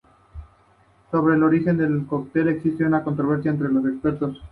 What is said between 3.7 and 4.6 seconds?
los expertos.